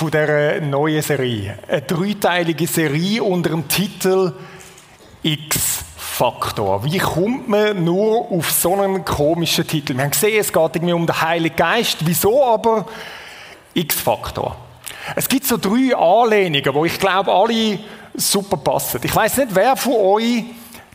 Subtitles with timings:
[0.00, 1.58] Von dieser neuen Serie.
[1.68, 4.32] Eine dreiteilige Serie unter dem Titel
[5.22, 6.82] X-Faktor.
[6.84, 9.94] Wie kommt man nur auf so einen komischen Titel?
[9.94, 11.98] Wir haben gesehen, es geht irgendwie um den Heiligen Geist.
[12.00, 12.86] Wieso aber
[13.74, 14.56] X-Faktor?
[15.16, 17.78] Es gibt so drei Anlehnungen, wo ich glaube, alle
[18.14, 19.02] super passen.
[19.04, 20.44] Ich weiß nicht, wer von euch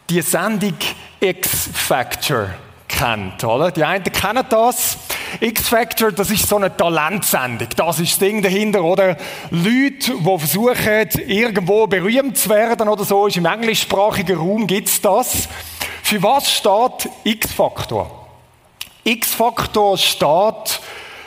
[0.10, 0.74] die Sendung
[1.20, 2.48] X-Factor
[2.88, 3.70] kennt, oder?
[3.70, 4.98] Die einen kennen das.
[5.40, 7.68] X-Factor, das ist so eine Talentsendung.
[7.76, 9.18] Das ist das Ding dahinter, oder?
[9.50, 15.48] Leute, die versuchen, irgendwo berühmt zu werden oder so, ist im englischsprachigen Raum gibt's das.
[16.04, 18.28] Für was steht X-Faktor?
[19.04, 20.80] X-Faktor steht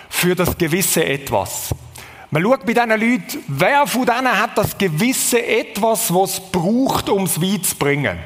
[0.09, 1.75] für das gewisse Etwas.
[2.31, 7.09] Man schaut bei diesen Leuten, wer von denen hat das gewisse Etwas, was es braucht,
[7.09, 8.19] um es weit zu bringen.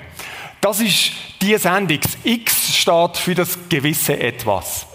[0.61, 2.01] Das ist die Sendung.
[2.25, 4.87] X steht für das gewisse Etwas.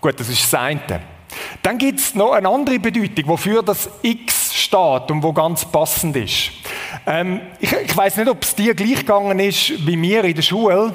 [0.00, 1.00] Gut, das ist das eine.
[1.62, 6.16] Dann gibt es noch eine andere Bedeutung, wofür das X steht und wo ganz passend
[6.16, 6.50] ist.
[7.06, 10.42] Ähm, ich ich weiß nicht, ob es dir gleich gegangen ist wie mir in der
[10.42, 10.94] Schule.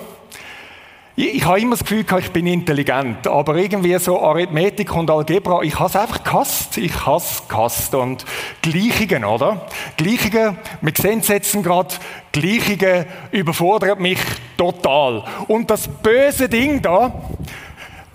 [1.15, 5.61] Ich, ich habe immer das Gefühl, ich bin intelligent, aber irgendwie so Arithmetik und Algebra,
[5.61, 6.77] ich habe es einfach gehasst.
[6.77, 7.93] Ich hasse gehasst.
[7.93, 8.25] Und
[8.61, 9.67] Gleichungen, oder?
[9.97, 11.95] Gleichungen, wir sehen es jetzt gerade,
[12.31, 14.19] Gleichungen überfordert mich
[14.57, 15.23] total.
[15.47, 17.11] Und das böse Ding da,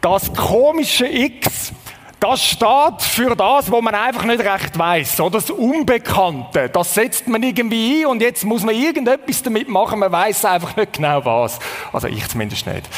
[0.06, 1.72] das komische X,
[2.20, 6.68] das steht für das, wo man einfach nicht recht weiß, oder das Unbekannte.
[6.68, 9.98] Das setzt man irgendwie ein und jetzt muss man irgendetwas damit machen.
[9.98, 11.58] Man weiß einfach nicht genau was.
[11.92, 12.88] Also ich zumindest nicht.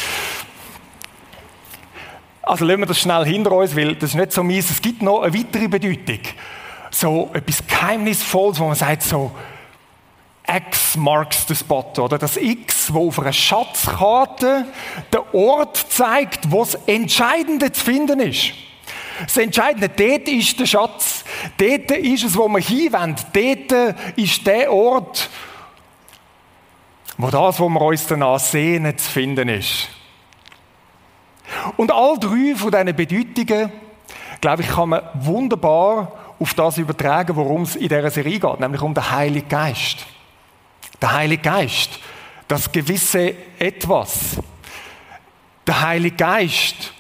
[2.43, 4.71] Also lassen wir das schnell hinter uns, weil das ist nicht so mies.
[4.71, 6.21] Es gibt noch eine weitere Bedeutung.
[6.91, 9.33] So etwas Geheimnisvolles, wo man sagt so,
[10.49, 12.19] X marks the spot, oder?
[12.19, 14.67] Das X, wo auf einer Schatzkarte
[15.13, 18.53] der Ort zeigt, wo das Entscheidende zu finden ist.
[19.21, 21.25] Das Entscheidende, dort ist der Schatz.
[21.59, 23.25] Dort ist es, wo wir hinwenden.
[23.33, 25.29] Dort ist der Ort,
[27.19, 29.89] wo das, wo wir uns danach sehnen, zu finden ist.
[31.77, 33.73] Und all drei von diesen Bedeutungen,
[34.41, 38.81] glaube ich, kann man wunderbar auf das übertragen, worum es in dieser Serie geht, nämlich
[38.81, 40.07] um den Heiligen Geist.
[41.01, 41.99] Der Heilige Geist,
[42.49, 44.37] das gewisse Etwas.
[45.67, 46.93] Der Heilige Geist,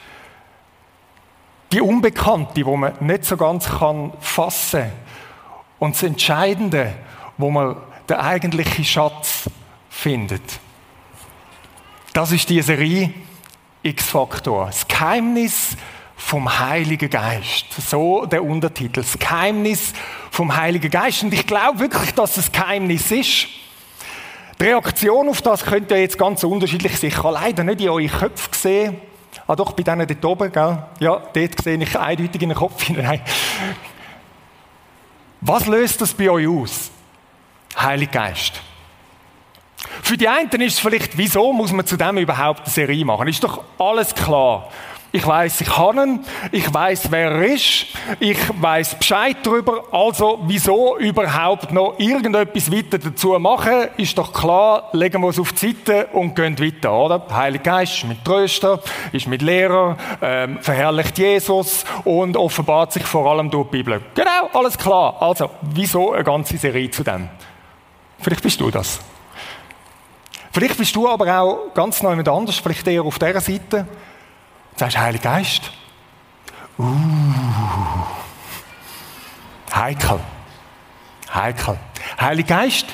[1.72, 4.90] die Unbekannte, wo man nicht so ganz kann fassen
[5.78, 6.94] und das Entscheidende,
[7.36, 7.76] wo man
[8.08, 9.50] den eigentlichen Schatz
[9.90, 10.42] findet.
[12.12, 13.12] Das ist die Serie
[13.82, 14.66] X-Faktor.
[14.66, 15.76] Das Geheimnis
[16.16, 17.66] vom Heiligen Geist.
[17.88, 19.02] So der Untertitel.
[19.02, 19.92] Das Geheimnis
[20.30, 21.22] vom Heiligen Geist.
[21.22, 23.46] Und ich glaube wirklich, dass es Geheimnis ist.
[24.60, 27.10] Die Reaktion auf das könnte ja jetzt ganz unterschiedlich sein.
[27.10, 29.00] Ich habe leider nicht in eure Köpfe gesehen.
[29.46, 30.82] Ah doch, bei denen dort oben, gell?
[31.00, 33.20] Ja, dort sehe ich eindeutig in den Kopf hinein.
[35.40, 36.90] Was löst das bei euch aus?
[37.78, 38.60] Heilig Geist.
[40.02, 43.28] Für die einen ist es vielleicht, wieso muss man zu dem überhaupt eine Serie machen?
[43.28, 44.70] Ist doch alles klar.
[45.18, 47.86] Ich weiß, ich habe ihn, ich weiß, wer er ist,
[48.20, 54.90] ich weiß Bescheid darüber, also wieso überhaupt noch irgendetwas weiter dazu machen, ist doch klar,
[54.92, 57.18] legen wir es auf die Seite und gehen weiter, oder?
[57.18, 58.80] Der Heilige Geist ist mit Tröster,
[59.10, 64.00] ist mit Lehrer, ähm, verherrlicht Jesus und offenbart sich vor allem durch die Bibel.
[64.14, 65.16] Genau, alles klar.
[65.20, 67.28] Also, wieso eine ganze Serie zu dem?
[68.20, 69.00] Vielleicht bist du das.
[70.52, 73.88] Vielleicht bist du aber auch ganz neu mit anders, vielleicht eher auf dieser Seite.
[74.78, 75.72] Sagst du Heiliger Geist?
[76.78, 76.84] Uh.
[79.74, 80.20] Heikel.
[81.34, 81.78] Heikel.
[82.20, 82.86] Heiliger Geist,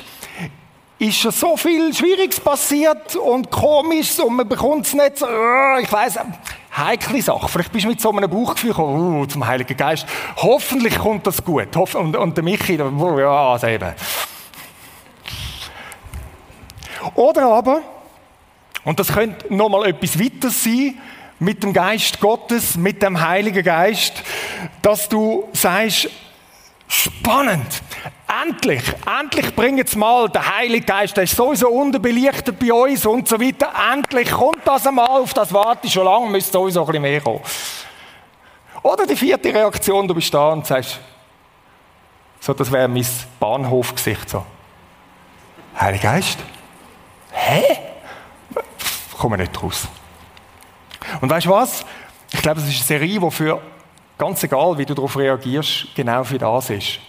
[0.97, 5.77] ist schon so viel Schwieriges passiert und komisch und man bekommt es nicht so, uh,
[5.79, 6.17] ich weiß
[6.75, 7.47] heikle Sache.
[7.47, 10.07] Vielleicht bist du mit so einem Bauchgefühl gekommen, uh, zum Heiligen Geist.
[10.37, 11.75] Hoffentlich kommt das gut.
[11.77, 13.93] Und, und der Michi, uh, ja, also eben.
[17.13, 17.81] Oder aber,
[18.83, 20.95] und das könnte nochmal etwas weiter sein,
[21.39, 24.23] mit dem Geist Gottes, mit dem Heiligen Geist,
[24.81, 26.09] dass du sagst,
[26.87, 27.81] spannend,
[28.43, 28.83] endlich,
[29.19, 33.39] endlich bring jetzt mal der Heilige Geist, der ist sowieso unterbelichtet bei uns und so
[33.39, 37.01] weiter, endlich kommt das einmal, auf das warte ich schon lange, müsste sowieso ein bisschen
[37.01, 37.41] mehr kommen.
[38.83, 40.99] Oder die vierte Reaktion, du bist da und sagst,
[42.39, 43.05] so, das wäre mein
[43.39, 44.45] Bahnhofgesicht so.
[45.79, 46.37] Heiliger Geist?
[47.31, 47.63] Hä?
[49.17, 49.87] Komme nicht raus.
[51.21, 51.85] Und weißt du was?
[52.31, 53.61] Ich glaube, es ist eine Serie, die für,
[54.17, 56.99] ganz egal, wie du darauf reagierst, genau für das ist.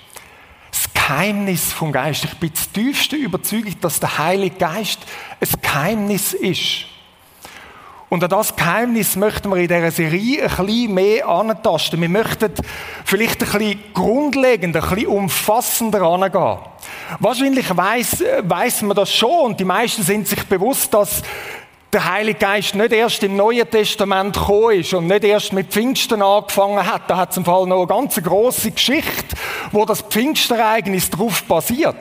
[0.70, 2.24] Das Geheimnis vom Geist.
[2.24, 5.00] Ich bin das tiefste überzeugt, dass der Heilige Geist
[5.40, 6.86] ein Geheimnis ist.
[8.08, 12.00] Und an das Geheimnis möchten wir in dieser Serie ein bisschen mehr antasten.
[12.00, 12.52] Wir möchten
[13.04, 16.58] vielleicht ein bisschen grundlegender, ein bisschen umfassender angehen.
[17.18, 21.22] Wahrscheinlich weiss, weiss man das schon und die meisten sind sich bewusst, dass
[21.92, 26.22] der Heilige Geist nicht erst im Neuen Testament gekommen ist und nicht erst mit Pfingsten
[26.22, 27.08] angefangen hat.
[27.08, 29.36] Da hat es im Fall noch eine ganz große Geschichte,
[29.72, 31.96] wo das Pfingstereignis darauf basiert.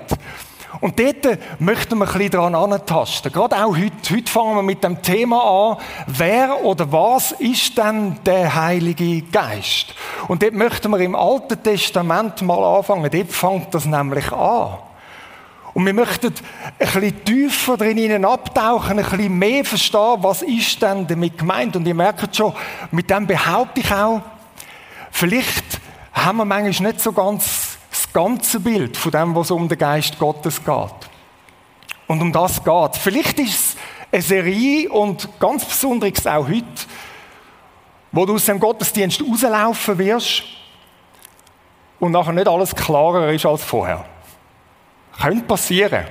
[0.82, 3.32] Und dort möchten wir ein bisschen daran antasten.
[3.32, 3.94] Gerade auch heute.
[4.12, 5.78] Heute fangen wir mit dem Thema an,
[6.08, 9.94] wer oder was ist denn der Heilige Geist?
[10.28, 13.10] Und dort möchten wir im Alten Testament mal anfangen.
[13.10, 14.78] Dort fängt das nämlich an.
[15.76, 16.34] Und wir möchten ein
[16.80, 21.76] bisschen tiefer drin abtauchen, ein bisschen mehr verstehen, was ist denn damit gemeint.
[21.76, 22.54] Und ihr merkt schon,
[22.92, 24.22] mit dem behaupte ich auch,
[25.12, 25.82] vielleicht
[26.14, 30.18] haben wir manchmal nicht so ganz das ganze Bild von dem, was um den Geist
[30.18, 31.10] Gottes geht.
[32.08, 32.96] Und um das geht.
[32.96, 33.78] Vielleicht ist es
[34.14, 36.66] eine Serie und ganz besonders auch heute,
[38.14, 40.44] wo du aus dem Gottesdienst rauslaufen wirst
[42.00, 44.06] und nachher nicht alles klarer ist als vorher.
[45.22, 46.06] Könnte passieren.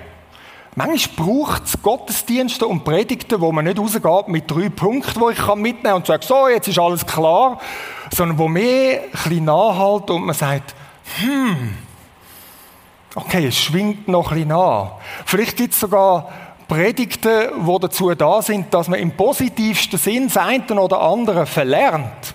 [0.77, 5.55] Manchmal braucht es Gottesdienste und Predigten, wo man nicht rausgeht mit drei Punkten, die ich
[5.55, 7.61] mitnehmen kann und sage, so, jetzt ist alles klar,
[8.13, 10.75] sondern wo mehr ein bisschen nachhalt und man sagt,
[11.21, 11.77] hm,
[13.15, 14.93] okay, es schwingt noch ein bisschen nach.
[15.27, 16.33] Vielleicht gibt es sogar
[16.67, 22.35] Predigten, die dazu da sind, dass man im positivsten Sinn das eine oder andere verlernt.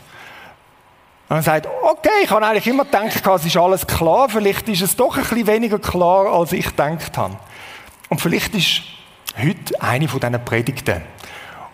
[1.29, 4.81] Und man sagt, okay, ich habe eigentlich immer gedacht, es ist alles klar, vielleicht ist
[4.81, 7.37] es doch ein bisschen weniger klar, als ich gedacht habe.
[8.09, 8.81] Und vielleicht ist
[9.39, 11.03] heute eine von diesen Predigten,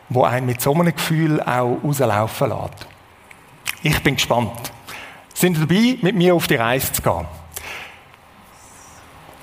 [0.09, 2.87] wo einen mit so einem Gefühl auch rauslaufen lässt.
[3.81, 4.73] Ich bin gespannt.
[5.33, 7.25] Sind dabei, mit mir auf die Reise zu gehen?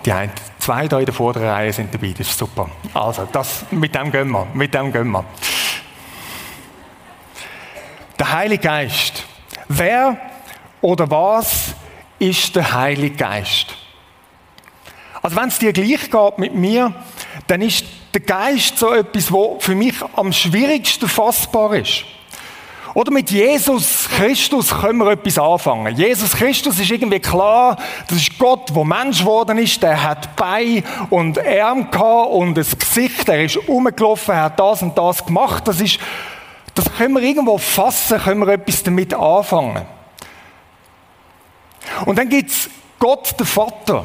[0.05, 2.69] Die ein, zwei da in der vorderen Reihe sind dabei, das ist super.
[2.93, 5.25] Also, das, mit dem gehen wir, mit dem gehen wir.
[8.19, 9.25] Der Heilige Geist
[9.75, 10.19] Wer
[10.83, 11.75] oder was
[12.19, 13.75] ist der Heilige Geist?
[15.23, 16.93] Also wenn es dir gleich geht mit mir,
[17.47, 22.05] dann ist der Geist so etwas, wo für mich am schwierigsten fassbar ist.
[22.93, 25.97] Oder mit Jesus Christus können wir etwas anfangen.
[25.97, 27.79] Jesus Christus ist irgendwie klar,
[28.09, 32.67] das ist Gott, der Mensch geworden ist, der hat Beine und Arme gehabt und ein
[32.79, 35.67] Gesicht, er ist rumgelaufen, er hat das und das gemacht.
[35.67, 35.99] Das ist
[36.75, 39.87] das können wir irgendwo fassen, können wir etwas damit anfangen.
[42.07, 44.05] Und dann gibt es Gott, der Vater.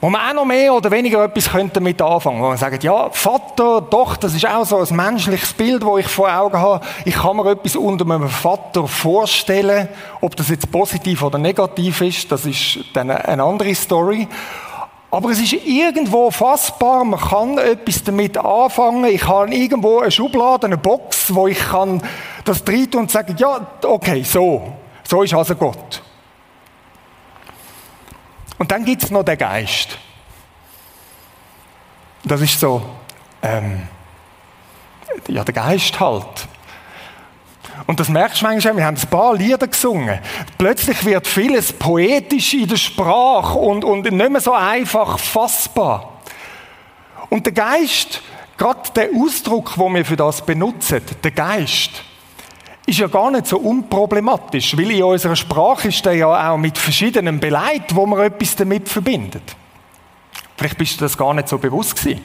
[0.00, 2.44] Wo man auch noch mehr oder weniger etwas damit anfangen könnte.
[2.44, 6.06] Wo man sagt, ja, Vater, doch, das ist auch so ein menschliches Bild, das ich
[6.06, 6.84] vor Augen habe.
[7.04, 9.88] Ich kann mir etwas unter einem Vater vorstellen.
[10.22, 14.26] Ob das jetzt positiv oder negativ ist, das ist dann eine andere Story.
[15.10, 19.04] Aber es ist irgendwo fassbar, man kann etwas damit anfangen.
[19.06, 22.00] Ich habe irgendwo eine Schublade, eine Box, wo ich kann
[22.44, 24.72] das drin und sagen, ja, okay, so.
[25.02, 26.02] So ist also Gott.
[28.58, 29.98] Und dann gibt es noch den Geist.
[32.22, 32.82] Das ist so,
[33.42, 33.88] ähm,
[35.26, 36.46] ja, der Geist halt.
[37.90, 40.20] Und das merkst du manchmal, wir haben ein paar Lieder gesungen.
[40.56, 46.20] Plötzlich wird vieles poetisch in der Sprache und, und nicht mehr so einfach fassbar.
[47.30, 48.22] Und der Geist,
[48.56, 52.04] gerade der Ausdruck, den wir für das benutzen, der Geist,
[52.86, 56.78] ist ja gar nicht so unproblematisch, weil in unserer Sprache ist der ja auch mit
[56.78, 59.56] verschiedenen Beleit, wo man etwas damit verbindet.
[60.56, 62.24] Vielleicht bist du das gar nicht so bewusst gewesen.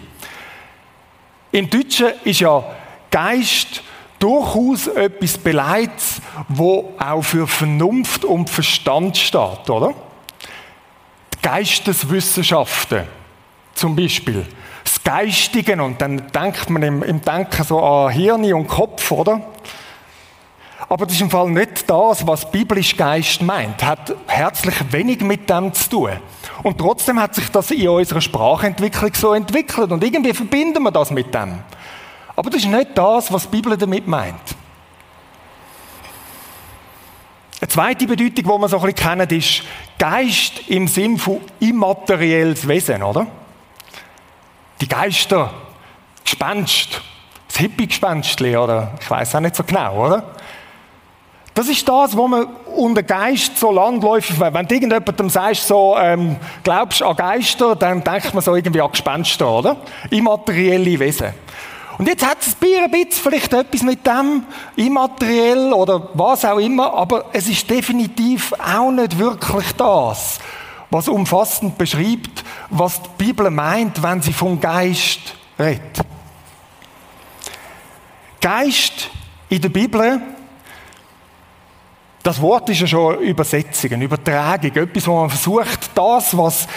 [1.51, 2.63] Im Deutschen ist ja
[3.09, 3.81] Geist
[4.19, 9.93] durchaus etwas beleidigt, wo auch für Vernunft und Verstand steht, oder?
[11.33, 13.03] Die Geisteswissenschaften
[13.73, 14.45] zum Beispiel.
[14.83, 19.41] Das Geistige, und dann denkt man im, im Denken so an Hirn und Kopf, oder?
[20.87, 23.83] Aber das ist im Fall nicht das, was biblisch Geist meint.
[23.83, 26.11] Hat herzlich wenig mit dem zu tun.
[26.63, 29.91] Und trotzdem hat sich das in unserer Sprachentwicklung so entwickelt.
[29.91, 31.59] Und irgendwie verbinden wir das mit dem.
[32.35, 34.55] Aber das ist nicht das, was die Bibel damit meint.
[37.61, 39.63] Eine zweite Bedeutung, die man so ein bisschen kennt, ist
[39.97, 43.27] Geist im Sinn von immaterielles Wesen, oder?
[44.81, 45.51] Die Geister,
[46.23, 47.01] Gespenst,
[47.47, 48.91] das Hippie-Gespenstli, oder?
[48.99, 50.35] Ich weiß auch nicht so genau, oder?
[51.53, 56.35] Das ist das, wo man unter Geist so landläufig, wenn du irgendjemandem sagst, so, ähm,
[56.63, 59.77] glaubst an Geister, dann denkt man so irgendwie an Gespenster, oder?
[60.09, 61.33] Immaterielle Wesen.
[61.97, 64.43] Und jetzt hat es ein bisschen vielleicht etwas mit dem,
[64.75, 70.39] immateriell oder was auch immer, aber es ist definitiv auch nicht wirklich das,
[70.89, 76.01] was umfassend beschreibt, was die Bibel meint, wenn sie vom Geist redet.
[78.41, 79.09] Geist
[79.49, 80.21] in der Bibel,
[82.21, 86.67] das Wort ist ja schon Übersetzung, eine Übertragung, etwas, wo man versucht, das, was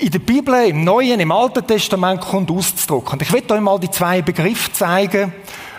[0.00, 3.12] in der Bibel, im Neuen, im Alten Testament kommt, auszudrücken.
[3.12, 5.32] Und ich will euch mal die zwei Begriffe zeigen,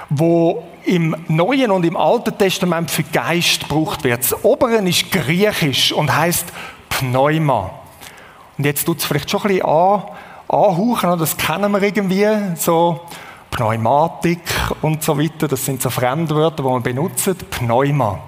[0.10, 4.20] wo im Neuen und im Alten Testament für Geist gebraucht wird.
[4.20, 6.46] Das obere ist griechisch und heißt
[6.90, 7.72] Pneuma.
[8.58, 10.04] Und jetzt tut es vielleicht schon ein bisschen an,
[10.48, 13.02] anhauchen, das kennen wir irgendwie, so
[13.50, 14.42] Pneumatik
[14.84, 18.20] und so weiter, das sind so Fremdwörter, die man benutzt, Pneuma.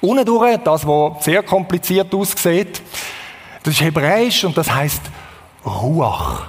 [0.00, 2.80] Unten durch, das, was sehr kompliziert aussieht,
[3.66, 5.02] das ist Hebräisch und das heißt
[5.64, 6.44] Ruach.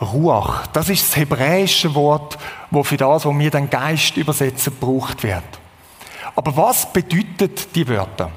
[0.00, 0.68] Ruach.
[0.68, 2.38] Das ist das hebräische Wort,
[2.70, 5.42] wo für das, was wir dann Geist übersetzen, gebraucht wird.
[6.36, 8.30] Aber was bedeutet die Wörter?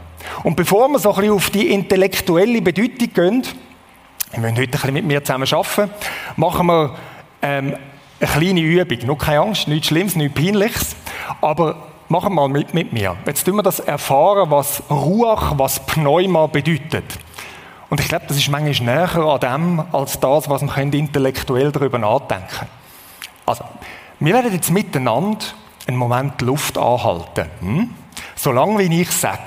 [0.43, 3.43] Und bevor wir so ein auf die intellektuelle Bedeutung gehen,
[4.31, 5.91] wir wollen heute ein bisschen mit mir zusammen arbeiten,
[6.37, 6.95] machen wir
[7.43, 7.75] ähm,
[8.19, 8.97] eine kleine Übung.
[9.05, 10.95] Nur keine Angst, nichts Schlimmes, nichts Peinliches.
[11.39, 11.75] Aber
[12.09, 13.15] machen wir mal mit, mit mir.
[13.27, 17.05] Jetzt tun wir das erfahren, was Ruach, was Pneuma bedeutet.
[17.89, 21.97] Und ich glaube, das ist manchmal näher an dem, als das, was wir intellektuell darüber
[21.97, 22.71] nachdenken können.
[23.45, 23.63] Also,
[24.19, 25.45] wir werden jetzt miteinander
[25.87, 27.49] einen Moment Luft anhalten.
[27.59, 27.95] Hm?
[28.35, 29.41] Solange wie ich sage.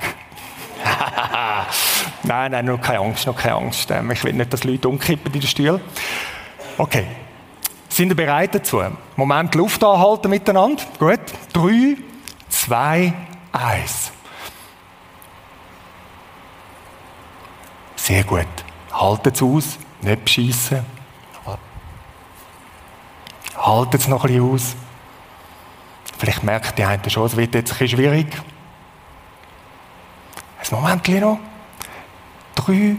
[2.22, 3.90] nein, nein, noch keine Angst, noch keine Angst.
[3.90, 5.80] Ähm, ich will nicht, dass Leute umkippen in den Stuhl.
[6.76, 7.06] Okay.
[7.88, 8.82] Sind ihr bereit dazu?
[9.16, 10.82] Moment Luft anhalten miteinander.
[10.98, 11.20] Gut.
[11.52, 11.96] Drei,
[12.48, 13.12] zwei,
[13.50, 14.12] eins.
[18.08, 18.46] Sehr gut.
[18.90, 20.80] Haltet es aus, nicht beschissen.
[23.54, 24.76] Haltet es noch ein bisschen aus.
[26.16, 28.26] Vielleicht merkt die eine schon, es wird jetzt ein bisschen schwierig.
[30.58, 31.38] Ein Moment noch.
[32.54, 32.96] Drei,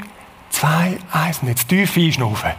[0.51, 1.39] zwei, eins.
[1.39, 2.51] Und jetzt tief einschnaufen.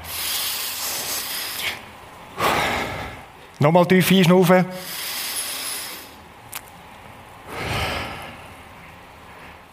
[3.60, 4.66] Nochmal tief einschnaufen.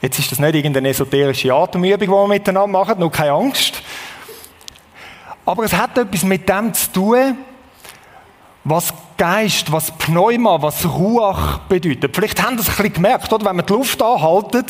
[0.01, 3.81] Jetzt ist das nicht irgendeine esoterische Atemübung, die wir miteinander machen, nur keine Angst.
[5.45, 7.37] Aber es hat etwas mit dem zu tun,
[8.63, 12.15] was Geist, was Pneuma, was Ruach bedeutet.
[12.15, 13.45] Vielleicht haben Sie es ein bisschen gemerkt, oder?
[13.45, 14.69] wenn man die Luft anhaltet,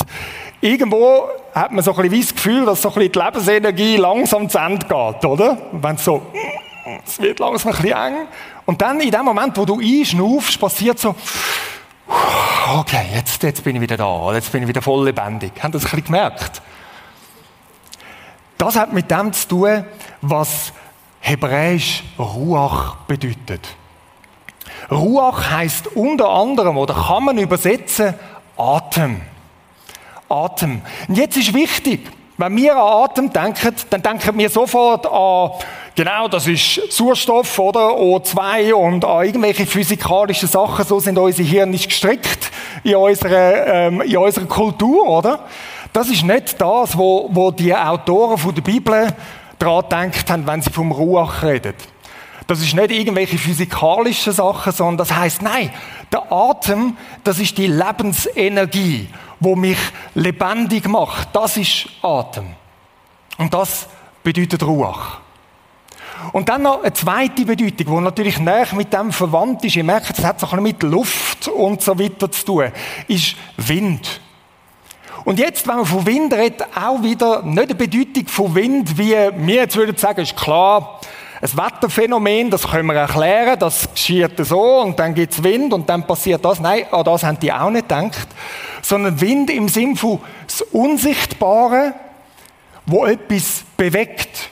[0.61, 4.47] irgendwo hat man so ein bisschen das Gefühl, dass so ein bisschen die Lebensenergie langsam
[4.47, 5.57] zu Ende geht, oder?
[5.73, 6.21] Wenn so,
[7.05, 8.27] es wird langsam ein bisschen eng.
[8.65, 11.15] Und dann in dem Moment, wo du einschnaufst, passiert so,
[12.75, 15.51] okay, jetzt, jetzt bin ich wieder da, jetzt bin ich wieder voll lebendig.
[15.61, 16.61] Haben das ein bisschen gemerkt?
[18.57, 19.85] Das hat mit dem zu tun,
[20.21, 20.73] was
[21.19, 23.67] hebräisch Ruach bedeutet.
[24.89, 28.13] Ruach heißt unter anderem oder kann man übersetzen
[28.57, 29.21] Atem.
[30.29, 30.81] Atem.
[31.07, 35.51] Und jetzt ist wichtig, wenn wir an Atem denken, dann denken wir sofort an,
[35.95, 37.89] genau, das ist Sauerstoff, oder?
[37.89, 40.85] O2 und an irgendwelche physikalischen Sachen.
[40.85, 42.51] So sind unsere Hirne gestrickt
[42.83, 45.39] in unserer, ähm, in unserer Kultur, oder?
[45.91, 49.07] Das ist nicht das, wo, wo die Autoren von der Bibel
[49.57, 51.73] daran gedacht haben, wenn sie vom Ruach reden.
[52.45, 55.71] Das ist nicht irgendwelche physikalischen Sachen, sondern das heißt, nein,
[56.11, 59.77] der Atem, das ist die Lebensenergie wo mich
[60.15, 61.29] lebendig macht.
[61.33, 62.47] Das ist Atem.
[63.37, 63.87] Und das
[64.23, 65.19] bedeutet Ruach.
[66.33, 69.75] Und dann noch eine zweite Bedeutung, die natürlich näher mit dem verwandt ist.
[69.75, 72.71] Ihr merkt, es hat so ein mit Luft und so weiter zu tun,
[73.07, 74.21] ist Wind.
[75.23, 79.11] Und jetzt, wenn man von Wind redet, auch wieder nicht eine Bedeutung von Wind, wie
[79.11, 81.01] wir jetzt würden sagen, ist klar,
[81.41, 85.87] ein Wetterphänomen, das können wir erklären, das geschieht so und dann gibt es Wind und
[85.87, 86.59] dann passiert das.
[86.59, 88.27] Nein, an das haben die auch nicht gedacht.
[88.81, 91.93] Sondern Wind im Sinn von das Unsichtbare,
[92.85, 94.49] wo etwas bewegt,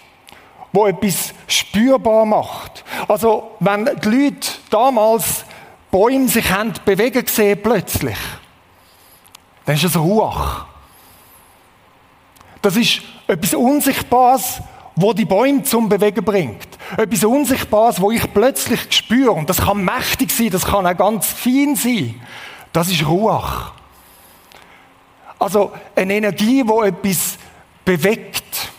[0.71, 2.83] wo etwas spürbar macht.
[3.07, 5.45] Also, wenn die Leute damals
[5.89, 8.17] Bäume sich haben bewegen gesehen plötzlich,
[9.65, 10.65] dann ist das Ruach.
[12.61, 14.61] Das ist etwas Unsichtbares,
[14.95, 16.75] wo die Bäume zum Bewegen bringt.
[16.97, 19.31] Etwas Unsichtbares, wo ich plötzlich spüre.
[19.31, 22.21] Und das kann mächtig sein, das kann auch ganz fein sein.
[22.71, 23.73] Das ist Ruach.
[25.39, 27.37] Also eine Energie, wo etwas
[27.83, 28.71] bewegt.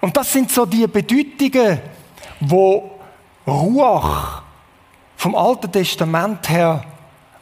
[0.00, 1.80] Und das sind so die Bedeutungen,
[2.40, 2.98] wo
[3.46, 4.42] Ruach
[5.16, 6.84] vom Alten Testament her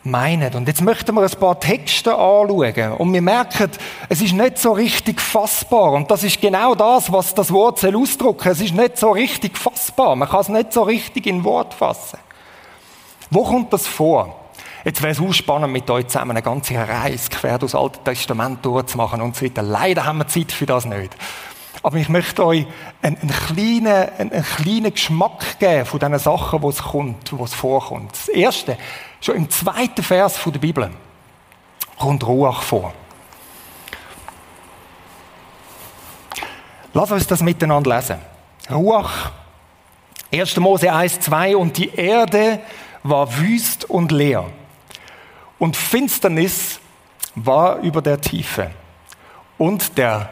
[0.04, 0.54] meinen.
[0.54, 2.92] Und jetzt möchten wir ein paar Texte anschauen.
[2.98, 3.70] Und wir merken,
[4.08, 5.92] es ist nicht so richtig fassbar.
[5.92, 7.94] Und das ist genau das, was das Wort soll.
[8.44, 10.14] Es ist nicht so richtig fassbar.
[10.16, 12.18] Man kann es nicht so richtig in Wort fassen.
[13.30, 14.40] Wo kommt das vor?
[14.84, 18.64] Jetzt wäre es auch spannend, mit euch zusammen eine ganze Reise quer durchs Alte Testament
[18.64, 19.62] durchzumachen und so weiter.
[19.62, 21.16] Leider haben wir Zeit für das nicht.
[21.82, 22.66] Aber ich möchte euch
[23.02, 27.44] einen, einen, kleinen, einen, einen kleinen Geschmack geben von diesen Sachen, wo es kommt, wo
[27.44, 28.12] es vorkommt.
[28.12, 28.76] Das erste,
[29.24, 30.90] schon im zweiten Vers der Bibel,
[31.98, 32.92] kommt Ruach vor.
[36.92, 38.18] Lass uns das miteinander lesen.
[38.70, 39.32] Ruach,
[40.32, 40.56] 1.
[40.58, 42.60] Mose 1, 2, und die Erde
[43.02, 44.44] war wüst und leer.
[45.58, 46.80] Und Finsternis
[47.34, 48.70] war über der Tiefe.
[49.58, 50.28] Und der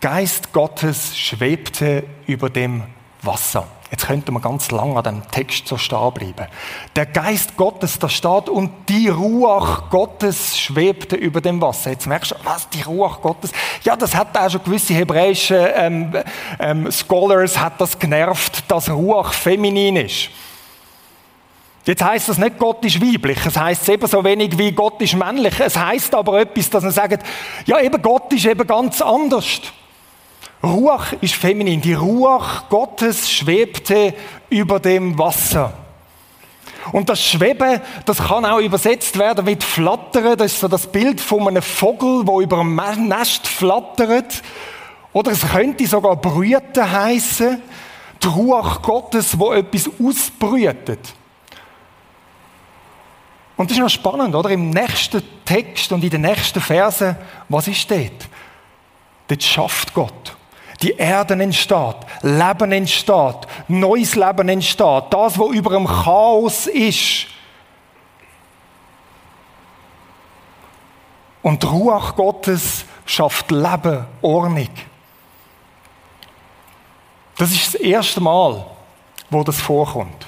[0.00, 2.84] Geist Gottes schwebte über dem
[3.22, 3.66] Wasser.
[3.90, 6.46] Jetzt könnte man ganz lang an dem Text so stehen bleiben.
[6.94, 11.90] Der Geist Gottes, da steht, und die Ruach Gottes schwebte über dem Wasser.
[11.90, 13.50] Jetzt merkst du, was, die Ruach Gottes?
[13.82, 16.12] Ja, das hat auch schon gewisse hebräische ähm,
[16.60, 20.30] ähm, Scholars hat das genervt, dass Ruach feminin ist.
[21.84, 23.38] Jetzt heißt das nicht, Gott ist weiblich.
[23.44, 25.58] Es heißt ebenso wenig wie Gott ist männlich.
[25.58, 27.24] Es heißt aber etwas, dass man sagt,
[27.66, 29.62] ja, eben Gott ist eben ganz anders.
[30.62, 31.80] Ruach ist feminin.
[31.80, 34.14] Die Ruach Gottes schwebte
[34.50, 35.72] über dem Wasser.
[36.92, 40.36] Und das Schweben, das kann auch übersetzt werden mit Flattern.
[40.36, 44.42] Das ist so das Bild von einem Vogel, wo über einem Nest flattert.
[45.12, 47.62] Oder es könnte sogar Brüten heißen.
[48.22, 51.14] Die Ruach Gottes, wo etwas ausbrütet.
[53.56, 54.50] Und das ist noch spannend, oder?
[54.50, 57.16] Im nächsten Text und in den nächsten Versen,
[57.48, 58.28] was ist dort?
[59.28, 60.36] Dort schafft Gott
[60.82, 67.26] die Erde entsteht, Leben entsteht, neues Leben entsteht, das, was über dem Chaos ist.
[71.42, 74.68] Und die Ruach Gottes schafft Leben, Ordnung.
[77.36, 78.64] Das ist das erste Mal,
[79.30, 80.26] wo das vorkommt.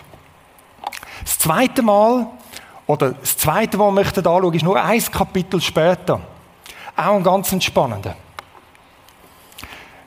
[1.23, 2.27] Das zweite Mal,
[2.87, 6.21] oder das zweite, was wir anschauen möchten, ist nur ein Kapitel später.
[6.97, 8.17] Auch ein ganz spannender.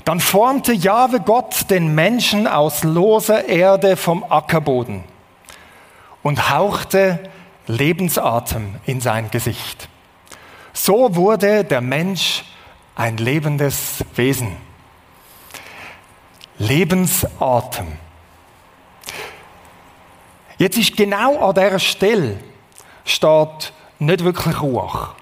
[0.05, 5.03] Dann formte Jahwe Gott den Menschen aus loser Erde vom Ackerboden
[6.21, 7.19] und hauchte
[7.67, 9.89] Lebensatem in sein Gesicht.
[10.73, 12.43] So wurde der Mensch
[12.95, 14.55] ein lebendes Wesen.
[16.57, 17.87] Lebensatem.
[20.57, 22.37] Jetzt ist genau an dieser Stelle
[23.05, 25.15] steht nicht wirklich Ruach,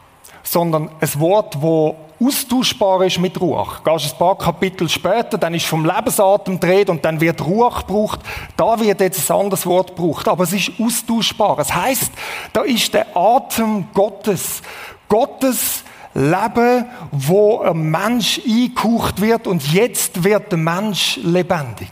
[0.54, 3.84] sondern ein Wort, wo austauschbar ist mit Ruach.
[3.84, 8.20] Gehst ein paar Kapitel später, dann ist vom Lebensatem dreht und dann wird Ruach gebraucht.
[8.56, 11.60] Da wird jetzt ein anderes Wort gebraucht, aber es ist austauschbar.
[11.60, 12.12] Es heißt,
[12.54, 14.62] da ist der Atem Gottes.
[15.10, 21.92] Gottes Leben, wo ein Mensch eingehaucht wird und jetzt wird der Mensch lebendig.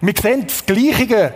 [0.00, 1.32] Wir sehen das Gleiche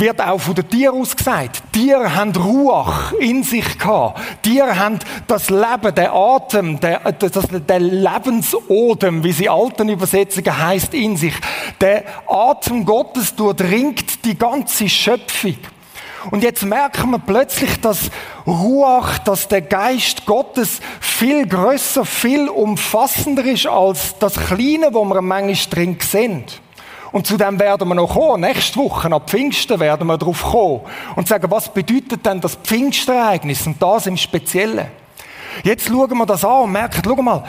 [0.00, 1.62] wird auch von den Tieren aus gesagt.
[1.72, 4.20] Tiere haben Ruach in sich gehabt.
[4.42, 10.94] Tiere haben das Leben, der Atem, der, das, der Lebensodem, wie sie alten Übersetzungen heißt,
[10.94, 11.34] in sich.
[11.80, 15.56] Der Atem Gottes durchdringt die ganze Schöpfung.
[16.30, 18.10] Und jetzt merken wir plötzlich, dass
[18.46, 25.22] Ruach, dass der Geist Gottes viel größer, viel umfassender ist als das Kleine, wo wir
[25.22, 26.60] manchmal drin sind.
[27.12, 28.42] Und zu dem werden wir noch kommen.
[28.42, 30.80] Nächste Woche, ab Pfingsten, werden wir darauf kommen
[31.16, 34.88] und sagen, was bedeutet denn das Pfingstereignis und das im Speziellen.
[35.64, 37.44] Jetzt schauen wir das an und merken, schau mal,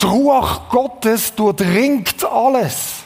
[0.00, 3.04] die Ruach Gottes durchdringt alles.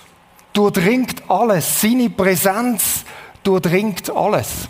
[0.52, 1.80] Durchdringt alles.
[1.80, 3.04] Seine Präsenz
[3.42, 4.68] durchdringt alles.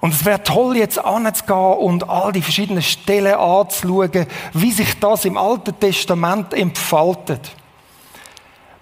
[0.00, 5.24] Und es wäre toll, jetzt anzugehen und all die verschiedenen Stellen anzuschauen, wie sich das
[5.24, 7.56] im Alten Testament entfaltet.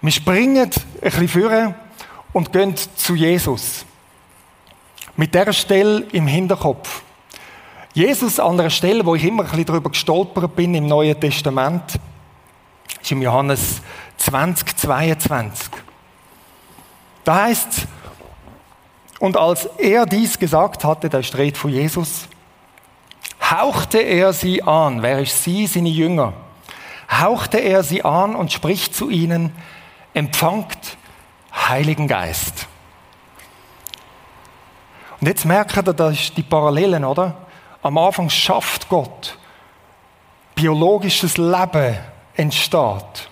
[0.01, 1.75] Wir springen ein bisschen vor
[2.33, 3.85] und gehen zu Jesus.
[5.15, 7.01] Mit dieser Stelle im Hinterkopf.
[7.93, 11.99] Jesus an einer Stelle, wo ich immer ein bisschen darüber gestolpert bin im Neuen Testament,
[13.01, 13.81] ist im Johannes
[14.17, 15.69] 20, 22.
[17.23, 17.87] Da heißt
[19.19, 22.27] und als er dies gesagt hatte, da steht von Jesus,
[23.41, 26.33] hauchte er sie an, wer ist sie, seine Jünger,
[27.09, 29.51] hauchte er sie an und spricht zu ihnen,
[30.17, 30.97] empfangt
[31.53, 32.67] Heiligen Geist.
[35.21, 37.35] Und jetzt merkt ihr, das ist die Parallelen, oder?
[37.83, 39.37] Am Anfang schafft Gott.
[40.55, 41.97] Biologisches Leben
[42.35, 43.29] entsteht.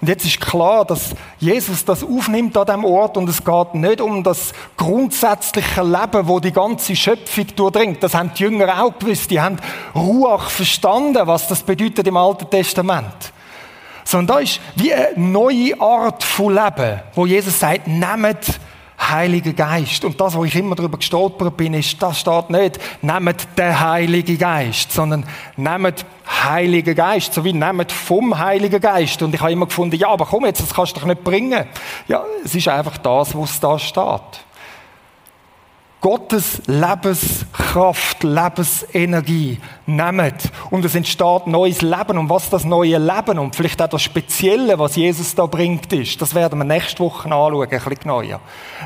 [0.00, 4.00] Und jetzt ist klar, dass Jesus das aufnimmt an dem Ort und es geht nicht
[4.00, 8.02] um das grundsätzliche Leben, wo die ganze Schöpfung durchdringt.
[8.02, 9.30] Das haben die Jünger auch gewusst.
[9.30, 9.58] Die haben
[9.94, 13.32] Ruach verstanden, was das bedeutet im Alten Testament.
[14.10, 18.58] Sondern da ist wie eine neue Art von Leben, wo Jesus sagt, nehmt
[18.98, 20.04] Heilige Geist.
[20.04, 24.36] Und das, wo ich immer darüber gestolpert bin, ist, das steht nicht, nehmt den Heiligen
[24.36, 25.24] Geist, sondern
[25.56, 26.04] nehmt
[26.42, 29.22] Heiligen Geist, so wie nehmt vom Heiligen Geist.
[29.22, 31.66] Und ich habe immer gefunden, ja, aber komm jetzt, das kannst du doch nicht bringen.
[32.08, 34.44] Ja, es ist einfach das, was da steht.
[36.00, 40.50] Gottes Lebenskraft, Lebensenergie nehmt.
[40.70, 42.16] Und es entsteht neues Leben.
[42.16, 46.20] Und was das neue Leben und vielleicht auch das Spezielle, was Jesus da bringt, ist,
[46.22, 48.22] das werden wir nächste Woche anschauen, ein bisschen genauer.
[48.22, 48.40] Wir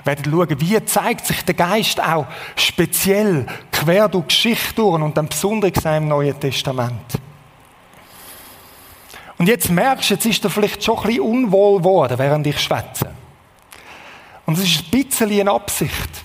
[0.05, 5.29] werden schauen, wie zeigt sich der Geist auch speziell quer durch Geschichte durch und dann
[5.29, 7.21] besonders im Neuen Testament.
[9.39, 12.61] Und jetzt merkst du, jetzt ist er vielleicht schon ein bisschen unwohl geworden, während ich
[12.61, 13.11] schwätze.
[14.47, 16.24] Und es ist ein bisschen eine Absicht.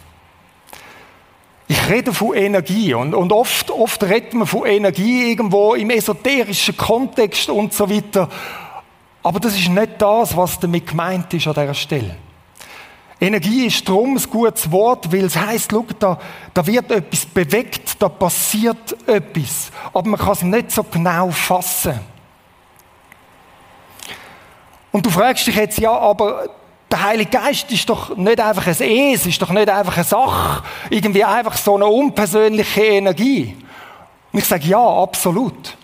[1.90, 7.50] Rede von Energie und, und oft, oft redet man von Energie irgendwo im esoterischen Kontext
[7.50, 8.30] und so weiter.
[9.24, 12.16] Aber das ist nicht das, was damit gemeint ist an dieser Stelle.
[13.22, 16.18] Energie ist darum ein gutes Wort, weil es heisst, schau, da,
[16.54, 19.72] da wird etwas bewegt, da passiert etwas.
[19.92, 22.00] Aber man kann es nicht so genau fassen.
[24.92, 26.50] Und du fragst dich jetzt, ja, aber
[26.92, 28.72] der Heilige Geist ist doch nicht einfach ein
[29.14, 33.56] Es, ist doch nicht einfach eine Sache, irgendwie einfach so eine unpersönliche Energie.
[34.32, 35.78] Und ich sage ja, absolut.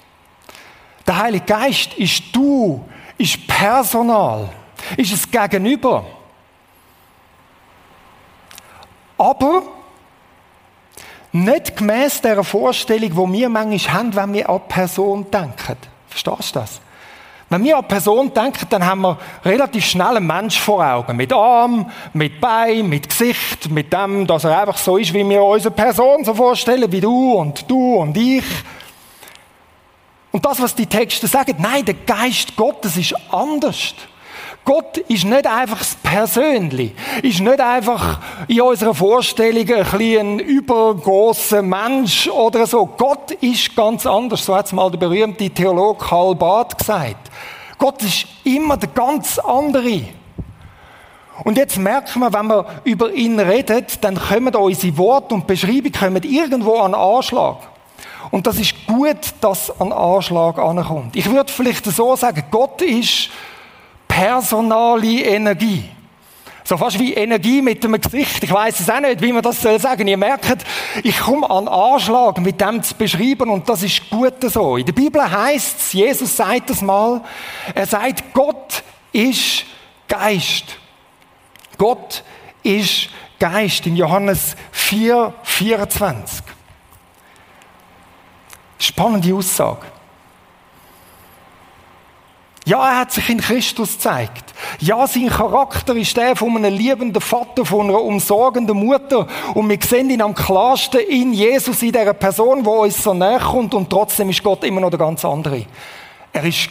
[1.05, 2.83] Der Heilige Geist ist du,
[3.17, 4.49] ist Personal,
[4.97, 6.05] ist es Gegenüber.
[9.17, 9.63] Aber
[11.31, 15.77] nicht gemäß der Vorstellung, die wir manchmal haben, wenn wir an Person denken.
[16.07, 16.81] Verstehst du das?
[17.49, 21.15] Wenn wir an Person denken, dann haben wir relativ schnell einen Mensch vor Augen.
[21.15, 25.43] Mit Arm, mit Bein, mit Gesicht, mit dem, dass er einfach so ist, wie wir
[25.43, 28.43] unsere Person so vorstellen, wie du und du und ich.
[30.31, 33.93] Und das, was die Texte sagen, nein, der Geist Gottes ist anders.
[34.65, 41.61] Gott ist nicht einfach das Persönliche, ist nicht einfach in unserer Vorstellung ein, ein übergroßer
[41.61, 42.87] Mensch oder so.
[42.87, 44.43] Gott ist ganz anders.
[44.43, 47.29] So hat es mal der berühmte Theologe Karl Barth gesagt.
[47.77, 50.01] Gott ist immer der ganz andere.
[51.43, 56.23] Und jetzt merken wir, wenn wir über ihn reden, dann kommen unsere Worte und Beschreibungen
[56.23, 57.57] irgendwo an Anschlag.
[58.31, 61.15] Und das ist gut, dass an Anschlag ankommt.
[61.15, 63.29] Ich würde vielleicht so sagen, Gott ist
[64.15, 65.83] personale Energie.
[66.63, 68.43] So fast wie Energie mit dem Gesicht.
[68.43, 70.07] Ich weiß es auch nicht, wie man das soll sagen.
[70.07, 70.65] Ihr merkt,
[71.03, 74.77] ich komme an Anschlag mit dem zu beschreiben und das ist gut so.
[74.77, 77.21] In der Bibel heißt es, Jesus sagt es mal,
[77.75, 79.65] er sagt, Gott ist
[80.07, 80.77] Geist.
[81.77, 82.23] Gott
[82.63, 86.41] ist Geist in Johannes 4, 24.
[88.79, 89.94] Spannende Aussage.
[92.65, 94.55] Ja, er hat sich in Christus gezeigt.
[94.79, 99.27] Ja, sein Charakter ist der von einem liebenden Vater, von einer umsorgenden Mutter.
[99.53, 103.39] Und wir sehen ihn am klarsten in Jesus, in dieser Person, die uns so näher
[103.39, 103.75] kommt.
[103.75, 105.67] Und trotzdem ist Gott immer noch der ganz andere.
[106.33, 106.69] Er ist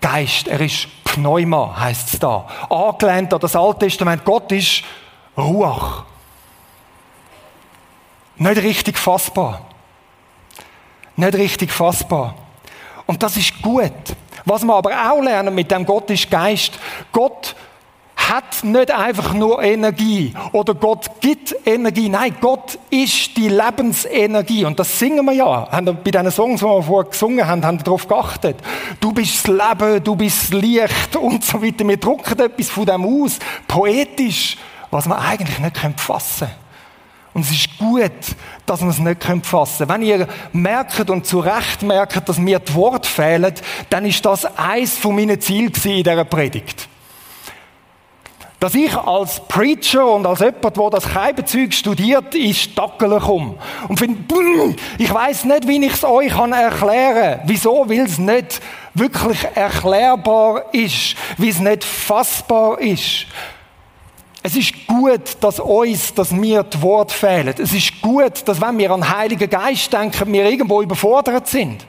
[0.00, 2.46] Geist, er ist Pneuma, heißt es da.
[2.68, 4.24] Angelehnt an das Alte Testament.
[4.24, 4.82] Gott ist
[5.38, 6.04] Ruach.
[8.36, 9.62] Nicht richtig fassbar.
[11.14, 12.34] Nicht richtig fassbar.
[13.06, 13.92] Und das ist gut.
[14.46, 16.78] Was wir aber auch lernen mit dem Gott ist Geist,
[17.12, 17.54] Gott
[18.16, 22.08] hat nicht einfach nur Energie oder Gott gibt Energie.
[22.08, 24.64] Nein, Gott ist die Lebensenergie.
[24.64, 25.68] Und das singen wir ja.
[25.70, 28.56] Bei diesen Songs, die wir vorher gesungen haben, haben wir darauf geachtet.
[29.00, 31.86] Du bist das Leben, du bist das Licht und so weiter.
[31.86, 34.56] Wir drucken etwas von dem aus, poetisch,
[34.90, 36.65] was wir eigentlich nicht fassen können.
[37.36, 39.90] Und es ist gut, dass man es nicht fassen können.
[39.90, 43.52] Wenn ihr merkt und zu Recht merkt, dass mir die Worte fehlen,
[43.90, 46.88] dann ist das eins von meinen Zielen in dieser Predigt.
[48.58, 53.56] Dass ich als Preacher und als jemand, der das Keibenzeug studiert, ins Stackeln komme.
[53.86, 57.40] Und finde, ich weiß nicht, wie ich es euch erklären kann.
[57.44, 57.86] Wieso?
[57.86, 58.62] Weil es nicht
[58.94, 61.16] wirklich erklärbar ist.
[61.36, 63.26] Wie es nicht fassbar ist.
[64.46, 67.52] Es ist gut, dass uns, dass mir das Wort fehlen.
[67.58, 71.84] Es ist gut, dass wenn wir an den Heiligen Geist denken, wir irgendwo überfordert sind.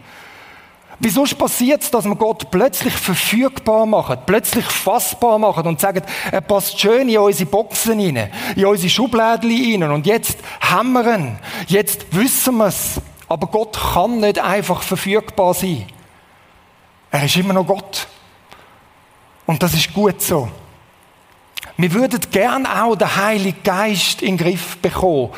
[1.00, 6.42] Wieso passiert es, dass wir Gott plötzlich verfügbar machen, plötzlich fassbar machen und sagen, er
[6.42, 11.38] passt schön in unsere Boxen rein, in unsere Schubladen rein und jetzt haben wir ihn,
[11.68, 13.00] jetzt wissen wir es.
[13.30, 15.86] Aber Gott kann nicht einfach verfügbar sein.
[17.12, 18.08] Er ist immer noch Gott.
[19.46, 20.50] Und das ist gut so.
[21.78, 25.30] Wir würden gern auch den Heiligen Geist in den Griff bekommen.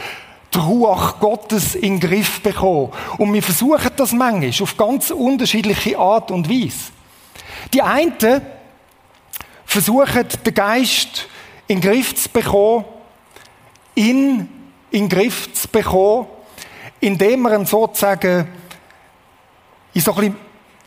[0.54, 2.92] Die Ruach Gottes in den Griff bekommen.
[3.18, 6.92] Und wir versuchen das manchmal auf ganz unterschiedliche Art und Weise.
[7.74, 8.14] Die einen
[9.66, 11.28] versuchen, den Geist
[11.68, 12.86] in den Griff zu bekommen,
[13.94, 14.50] ihn
[14.92, 16.28] in den Griff zu bekommen,
[17.02, 18.48] indem ihn sozusagen
[19.94, 20.38] in so ein bisschen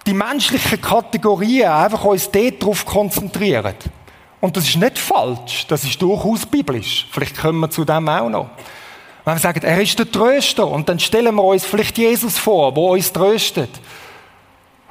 [0.06, 3.74] die menschlichen Kategorien einfach uns darauf konzentrieren.
[4.42, 7.06] Und das ist nicht falsch, das ist durchaus biblisch.
[7.12, 8.50] Vielleicht kommen wir zu dem auch noch.
[9.24, 12.74] Wenn wir sagen, er ist der Tröster, und dann stellen wir uns vielleicht Jesus vor,
[12.74, 13.70] wo uns tröstet.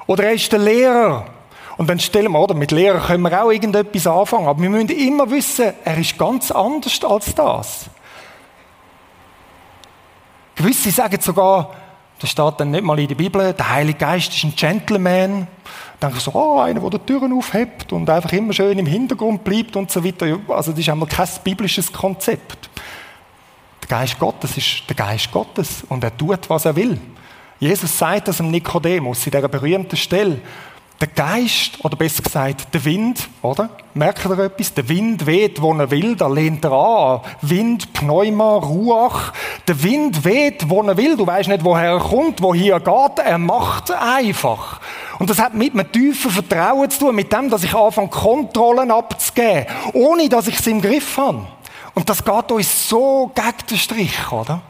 [0.07, 1.25] Oder er ist der Lehrer.
[1.75, 4.47] Und dann stellen wir, oder, mit Lehrer können wir auch irgendetwas anfangen.
[4.47, 7.85] Aber wir müssen immer wissen, er ist ganz anders als das.
[10.55, 11.75] Gewisse sagen sogar,
[12.21, 15.47] das steht dann nicht mal in der Bibel, der Heilige Geist ist ein Gentleman.
[15.99, 19.75] Dann so, oh, einer, der die Türen aufhebt und einfach immer schön im Hintergrund bleibt
[19.75, 20.39] und so weiter.
[20.47, 22.69] Also das ist einmal kein biblisches Konzept.
[23.81, 26.99] Der Geist Gottes ist der Geist Gottes und er tut, was er will.
[27.59, 30.41] Jesus sagt das dem Nikodemus in dieser berühmten Stelle
[31.01, 33.69] der Geist, oder besser gesagt, der Wind, oder?
[33.93, 34.73] Merkt ihr etwas?
[34.73, 37.21] Der Wind weht, wo er will, da lehnt er an.
[37.41, 39.33] Wind, Pneuma, Ruach.
[39.67, 41.17] Der Wind weht, wo er will.
[41.17, 43.25] Du weißt nicht, woher er kommt, woher er geht.
[43.25, 44.79] Er macht einfach.
[45.19, 48.91] Und das hat mit einem tiefen Vertrauen zu tun, mit dem, dass ich anfange, Kontrollen
[48.91, 51.47] abzugeben, ohne dass ich es im Griff habe.
[51.93, 54.61] Und das geht uns so gegen den Strich, oder?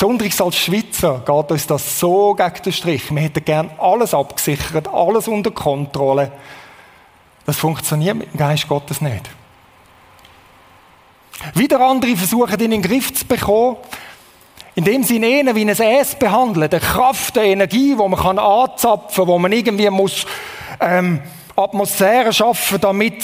[0.00, 3.14] Besonders als Schweizer geht uns das so gegen den Strich.
[3.14, 6.32] Wir hätten gern alles abgesichert, alles unter Kontrolle.
[7.44, 9.28] Das funktioniert mit dem Geist Gottes nicht.
[11.52, 13.76] Wieder andere versuchen, ihn in den Griff zu bekommen,
[14.74, 16.70] indem sie ihn wie ein Äs behandeln.
[16.70, 20.24] Eine Kraft, eine Energie, die man anzapfen kann, wo man irgendwie muss,
[20.80, 21.20] ähm,
[21.56, 23.22] Atmosphäre schaffen damit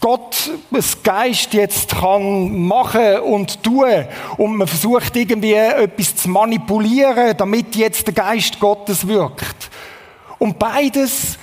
[0.00, 4.06] Gott das Geist jetzt kann machen und tun
[4.38, 9.70] und man versucht irgendwie etwas zu manipulieren, damit jetzt der Geist Gottes wirkt.
[10.38, 11.38] Und beides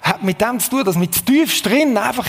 [0.00, 2.26] hat mit dem zu tun, dass wir tiefst drin einfach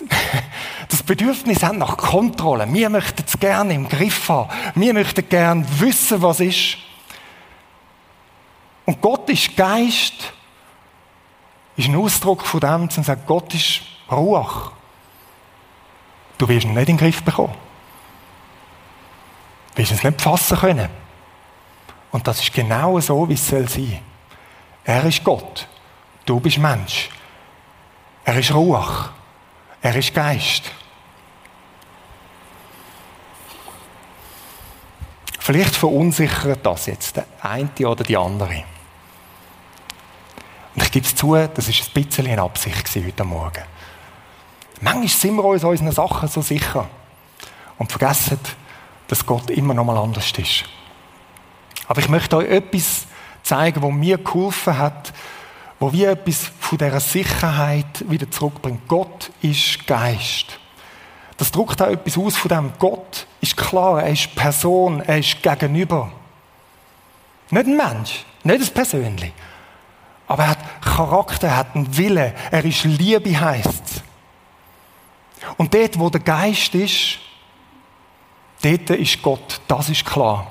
[0.88, 2.66] das Bedürfnis haben nach Kontrolle.
[2.72, 4.50] Wir möchten es gerne im Griff haben.
[4.74, 6.78] Wir möchten gerne wissen, was ist.
[8.84, 10.32] Und Gott ist Geist,
[11.76, 14.75] ist ein Ausdruck von dem, zu sagen, Gott ist Ruach.
[16.38, 17.54] Du wirst ihn nicht in den Griff bekommen.
[19.74, 20.88] Du wirst es nicht fassen können.
[22.12, 24.00] Und das ist genau so, wie es soll sein.
[24.84, 25.66] Er ist Gott.
[26.24, 27.10] Du bist Mensch.
[28.24, 29.10] Er ist Ruach.
[29.82, 30.70] Er ist Geist.
[35.38, 38.64] Vielleicht verunsichert das jetzt der eine oder die andere.
[40.74, 43.62] Und ich gebe es zu, das ist ein bisschen eine Absicht heute Morgen.
[44.80, 46.86] Manchmal sind wir uns unseren Sachen so sicher
[47.78, 48.38] und vergessen,
[49.08, 50.64] dass Gott immer noch mal anders ist.
[51.88, 53.06] Aber ich möchte euch etwas
[53.42, 55.12] zeigen, wo mir geholfen hat,
[55.78, 58.88] wo wir etwas von dieser Sicherheit wieder zurückbringt.
[58.88, 60.58] Gott ist Geist.
[61.36, 62.72] Das drückt auch etwas aus von dem.
[62.78, 66.10] Gott ist klar, er ist Person, er ist Gegenüber.
[67.50, 69.32] Nicht ein Mensch, nicht ein Persönlich.
[70.26, 74.02] Aber er hat Charakter, er hat einen Willen, er ist Liebe, heißt es.
[75.56, 77.18] Und dort, wo der Geist ist,
[78.62, 79.60] dort ist Gott.
[79.68, 80.50] Das ist klar.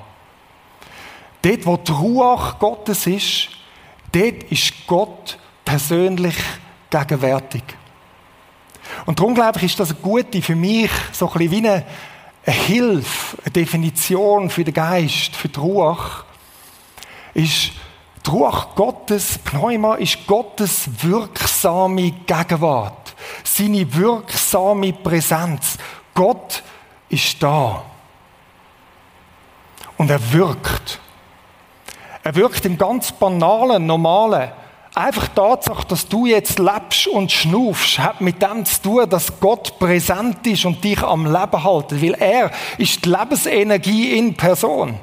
[1.42, 3.50] Dort, wo die Ruach Gottes ist,
[4.12, 6.36] dort ist Gott persönlich
[6.90, 7.64] gegenwärtig.
[9.06, 11.86] Und darum glaube ich, ist das eine gute, für mich so ein bisschen wie eine,
[12.46, 16.24] eine Hilfe, eine Definition für den Geist, für die Ruach,
[17.34, 17.72] ist
[18.26, 23.05] die Ruach Gottes, Pneuma, ist Gottes wirksame Gegenwart
[23.44, 25.78] seine wirksame Präsenz.
[26.14, 26.64] Gott
[27.10, 27.84] ist da.
[29.98, 31.00] Und er wirkt.
[32.24, 34.52] Er wirkt im ganz banalen, normalen.
[34.96, 39.40] Einfach die Tatsache, dass du jetzt lebst und schnaufst, hat mit dem zu tun, dass
[39.40, 42.02] Gott präsent ist und dich am Leben hält.
[42.02, 44.98] Weil er ist die Lebensenergie in Person.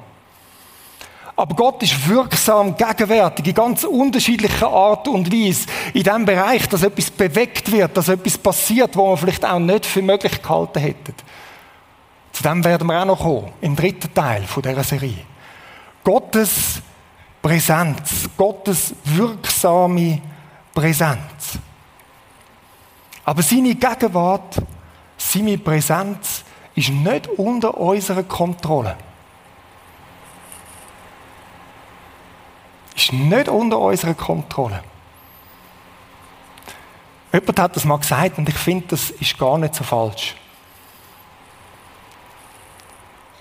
[1.35, 5.67] Aber Gott ist wirksam, gegenwärtig, in ganz unterschiedlicher Art und Weise.
[5.95, 9.87] In dem Bereich, dass etwas bewegt wird, dass etwas passiert, wo man vielleicht auch nicht
[9.87, 11.15] für möglich gehalten hätte.
[12.33, 15.19] Zu dem werden wir auch noch kommen, im dritten Teil dieser Serie.
[16.05, 16.83] Gottes
[17.41, 20.21] Präsenz, Gottes wirksame
[20.75, 21.59] Präsenz.
[23.25, 24.57] Aber seine Gegenwart,
[25.17, 28.97] seine Präsenz ist nicht unter unserer Kontrolle.
[32.95, 34.83] Ist nicht unter unserer Kontrolle.
[37.33, 40.35] Jemand hat das mal gesagt und ich finde, das ist gar nicht so falsch.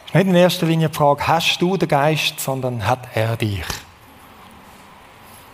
[0.05, 3.35] Es ist nicht in erster Linie die Frage, hast du den Geist, sondern hat er
[3.35, 3.65] dich.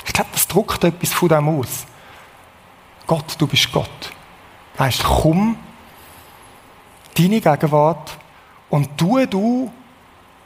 [0.05, 1.85] Ich glaube, das druckt etwas von dem aus.
[3.07, 4.11] Gott, du bist Gott.
[4.77, 5.57] Heißt, komm,
[7.15, 8.17] deine Gegenwart,
[8.69, 9.71] Und tue du,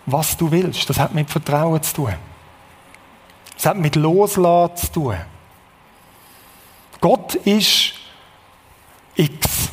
[0.05, 0.89] was du willst.
[0.89, 2.15] Das hat mit Vertrauen zu tun.
[3.61, 5.17] Das hat mit Loslassen zu tun.
[6.99, 7.93] Gott ist
[9.13, 9.69] X.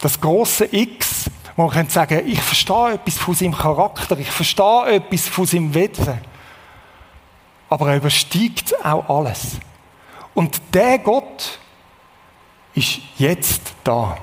[0.00, 4.96] Das große X, wo man könnte sagen, ich verstehe etwas von seinem Charakter, ich verstehe
[4.96, 6.18] etwas von seinem Wesen.
[7.70, 9.56] Aber er übersteigt auch alles.
[10.34, 11.58] Und der Gott
[12.74, 14.18] ist jetzt da.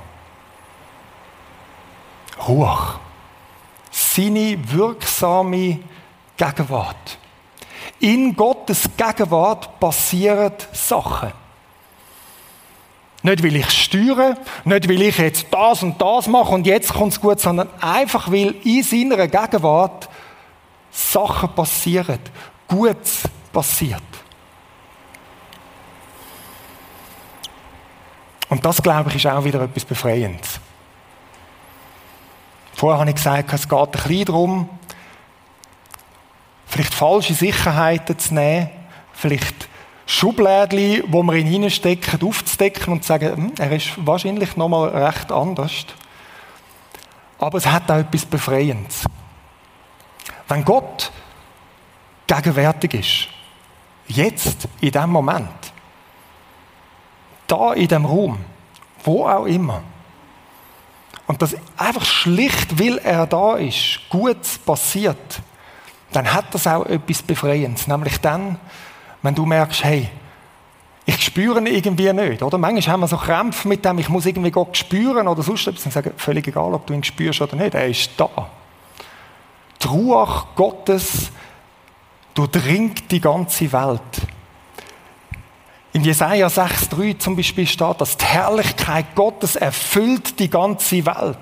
[2.47, 2.99] Ruach.
[3.89, 5.79] Seine wirksame
[6.37, 7.17] Gegenwart.
[7.99, 11.31] In Gottes Gegenwart passieren Sachen.
[13.23, 17.13] Nicht, weil ich steuere, nicht, weil ich jetzt das und das mache und jetzt kommt
[17.13, 20.07] es gut, sondern einfach, weil in seiner Gegenwart
[20.91, 22.19] Sachen passieren.
[22.67, 24.01] Gutes passiert.
[28.49, 30.59] Und das, glaube ich, ist auch wieder etwas Befreiendes.
[32.75, 34.69] Vorher habe ich gesagt, es geht ein bisschen darum,
[36.75, 38.69] vielleicht falsche Sicherheiten zu nehmen,
[39.13, 39.69] vielleicht
[40.05, 45.31] Schublädchen, wo wir ihn hineinstecken, aufzudecken und zu sagen, hm, er ist wahrscheinlich nochmal recht
[45.31, 45.85] anders.
[47.39, 49.05] Aber es hat auch etwas Befreiendes.
[50.49, 51.13] Wenn Gott
[52.27, 53.27] gegenwärtig ist,
[54.13, 55.71] jetzt, in dem Moment,
[57.47, 58.37] da in dem Raum,
[59.01, 59.81] wo auch immer,
[61.25, 65.41] und das einfach schlicht, weil er da ist, gut passiert,
[66.11, 67.87] dann hat das auch etwas Befreiendes.
[67.87, 68.57] Nämlich dann,
[69.21, 70.09] wenn du merkst, hey,
[71.05, 72.57] ich spüre ihn irgendwie nicht, oder?
[72.57, 75.85] Manchmal haben wir so Krämpfe mit dem, ich muss irgendwie Gott spüren oder sonst etwas
[75.85, 78.29] und sagen, völlig egal, ob du ihn spürst oder nicht, er ist da.
[79.81, 81.31] Die Ruhe Gottes
[82.33, 84.01] durchdringt die ganze Welt.
[85.93, 91.37] In Jesaja 6,3 zum Beispiel steht, dass die Herrlichkeit Gottes erfüllt die ganze Welt.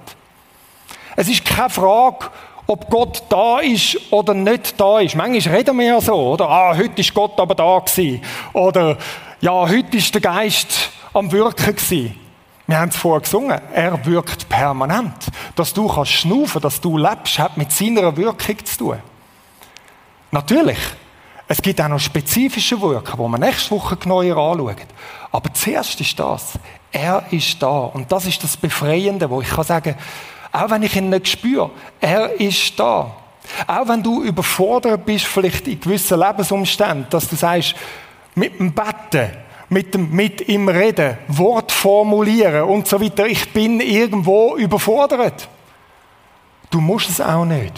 [1.16, 2.30] Es ist keine Frage,
[2.68, 5.16] ob Gott da ist oder nicht da ist.
[5.16, 6.50] Manchmal reden wir ja so, oder?
[6.50, 8.22] Ah, heute ist Gott aber da gewesen.
[8.54, 8.98] Oder,
[9.42, 12.20] ja, heute ist der Geist am Wirken gewesen.
[12.66, 13.60] Wir haben es vorher gesungen.
[13.74, 15.28] Er wirkt permanent.
[15.56, 18.98] Dass du kannst schnaufen, dass du lebst, hat mit seiner Wirkung zu tun.
[20.32, 20.80] Natürlich.
[21.48, 24.76] Es gibt auch noch spezifische Wirken, die wir nächste Woche genauer anschauen.
[25.32, 26.54] Aber zuerst ist das.
[26.92, 27.68] Er ist da.
[27.68, 29.96] Und das ist das Befreiende, wo ich kann sagen,
[30.54, 33.12] auch wenn ich ihn nicht spüre, er ist da.
[33.68, 37.76] Auch wenn du überfordert bist, vielleicht in gewissen Lebensumständen, dass du sagst,
[38.36, 39.32] mit dem Betten,
[39.70, 45.50] mit, dem, mit ihm reden, Wort formulieren und so weiter, ich bin irgendwo überfordert.
[46.70, 47.74] Du musst es auch nicht.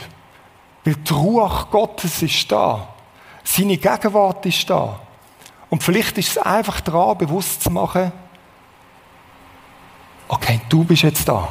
[0.84, 2.90] Weil die Ruhe Gottes ist da.
[3.44, 5.00] Seine Gegenwart ist da.
[5.70, 8.12] Und vielleicht ist es einfach daran, bewusst zu machen,
[10.28, 11.50] okay, du bist jetzt da.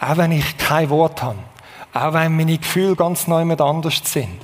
[0.00, 1.38] Auch wenn ich kein Wort habe.
[1.92, 4.40] Auch wenn meine Gefühle ganz neu mit anders sind.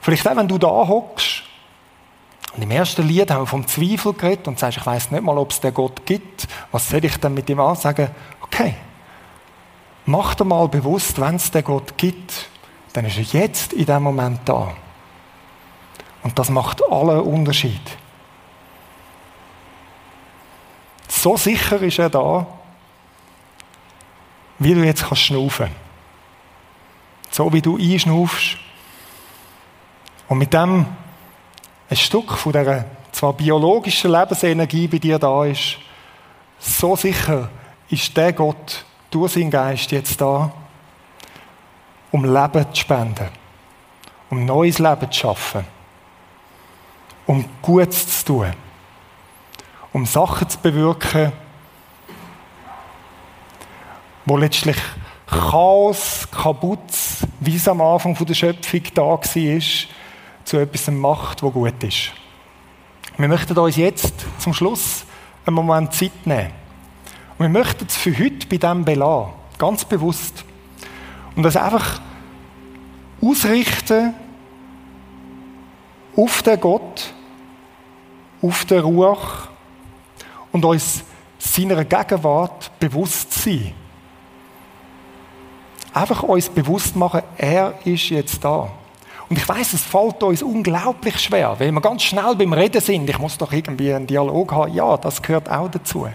[0.00, 1.42] Vielleicht auch, wenn du da hockst
[2.56, 5.38] und im ersten Lied haben wir vom Zweifel geredet und sagst, ich weiß nicht mal,
[5.38, 6.48] ob es den Gott gibt.
[6.72, 8.08] Was soll ich denn mit ihm ansagen?
[8.42, 8.74] Okay,
[10.06, 12.48] mach dir mal bewusst, wenn es den Gott gibt,
[12.92, 14.74] dann ist er jetzt in dem Moment da.
[16.22, 17.80] Und das macht allen Unterschied.
[21.08, 22.46] So sicher ist er da,
[24.60, 25.70] wie du jetzt kannst schnaufen.
[27.30, 28.56] So wie du einschnaufst.
[30.28, 30.86] Und mit dem
[31.88, 35.78] ein Stück von dieser zwar biologischen Lebensenergie bei dir da ist,
[36.58, 37.48] so sicher
[37.88, 40.52] ist der Gott durch seinen Geist jetzt da,
[42.12, 43.28] um Leben zu spenden,
[44.28, 45.64] um neues Leben zu schaffen,
[47.26, 48.52] um Gutes zu tun,
[49.92, 51.32] um Sachen zu bewirken,
[54.24, 54.76] wo letztlich
[55.26, 59.20] Chaos, Kabutz, wie es am Anfang der Schöpfung da war,
[60.44, 62.12] zu etwas macht, wo gut ist.
[63.16, 65.04] Wir möchten uns jetzt zum Schluss
[65.46, 66.50] einen Moment Zeit nehmen.
[67.38, 69.32] Und wir möchten es für heute bei dem belassen.
[69.58, 70.44] Ganz bewusst.
[71.36, 72.00] Und das einfach
[73.22, 74.14] ausrichten
[76.16, 77.14] auf den Gott,
[78.42, 79.48] auf den Ruach
[80.52, 81.04] und uns
[81.38, 83.74] seiner Gegenwart bewusst sein.
[85.92, 88.70] Einfach uns bewusst machen, er ist jetzt da.
[89.28, 93.08] Und ich weiß, es fällt uns unglaublich schwer, weil wir ganz schnell beim Reden sind.
[93.08, 94.74] Ich muss doch irgendwie einen Dialog haben.
[94.74, 96.08] Ja, das gehört auch dazu.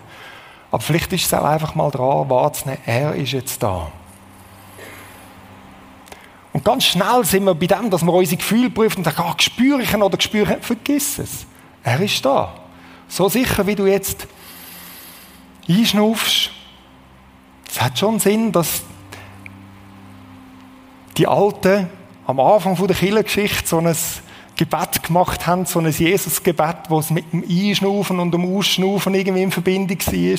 [0.70, 3.88] Aber vielleicht ist es auch einfach mal dran, wahrzunehmen, er ist jetzt da.
[6.52, 9.36] Und ganz schnell sind wir bei dem, dass wir unsere Gefühle prüfen und sagen, ah,
[9.40, 10.62] spüre ich ihn oder spüre ich ihn?
[10.62, 11.46] Vergiss es.
[11.84, 12.54] Er ist da.
[13.08, 14.28] So sicher, wie du jetzt
[15.70, 16.52] einschnaufst,
[17.68, 18.84] das hat schon Sinn, dass
[21.18, 21.90] die Alten
[22.28, 23.96] am Anfang der Kirchengeschichte so ein
[24.56, 29.44] Gebet gemacht haben, so ein Jesus-Gebet, wo es mit dem Einschnaufen und dem Ausschnaufen irgendwie
[29.44, 30.38] in Verbindung war.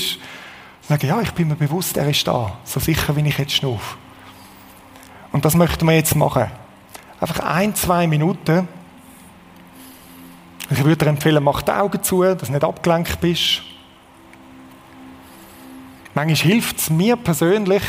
[0.89, 3.97] Sagen, ja, ich bin mir bewusst, er ist da, so sicher, wie ich jetzt schnaufe.
[5.33, 6.51] Und das möchten wir jetzt machen.
[7.21, 8.69] Einfach ein, zwei Minuten.
[10.71, 13.63] Ich würde dir empfehlen, mach die Augen zu, dass du nicht abgelenkt bist.
[16.15, 17.83] Manchmal hilft es mir persönlich,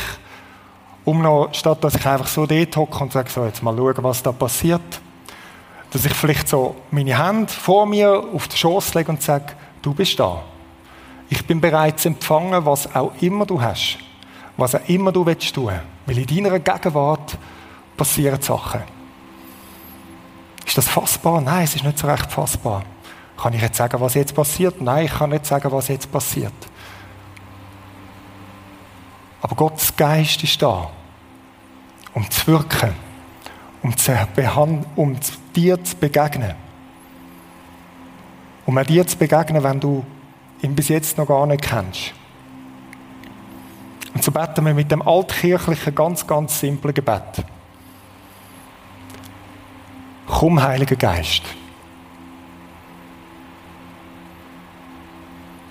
[1.08, 3.96] um noch, statt dass ich einfach so dort hocke und sage, so, jetzt mal schauen,
[3.98, 5.00] was da passiert,
[5.90, 9.46] dass ich vielleicht so meine Hände vor mir auf den Schoß lege und sage,
[9.80, 10.42] du bist da.
[11.30, 13.98] Ich bin bereit zu empfangen, was auch immer du hast.
[14.58, 15.72] Was auch immer du willst tun.
[16.04, 17.38] Weil in deiner Gegenwart
[17.96, 18.82] passieren Sachen.
[20.66, 21.40] Ist das fassbar?
[21.40, 22.82] Nein, es ist nicht so recht fassbar.
[23.40, 24.80] Kann ich jetzt sagen, was jetzt passiert?
[24.82, 26.52] Nein, ich kann nicht sagen, was jetzt passiert.
[29.40, 30.90] Aber Gottes Geist ist da,
[32.14, 32.94] um zu wirken,
[33.82, 34.12] um, zu
[34.96, 35.16] um
[35.54, 36.54] dir zu begegnen.
[38.66, 40.04] Um dir zu begegnen, wenn du
[40.62, 42.12] ihn bis jetzt noch gar nicht kennst.
[44.14, 47.44] Und so beten wir mit dem altkirchlichen, ganz, ganz simplen Gebet.
[50.26, 51.42] Komm, Heiliger Geist.